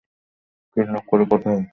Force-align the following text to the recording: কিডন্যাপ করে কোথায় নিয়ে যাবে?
কিডন্যাপ 0.77 1.05
করে 1.07 1.23
কোথায় 1.31 1.51
নিয়ে 1.51 1.57
যাবে? 1.57 1.69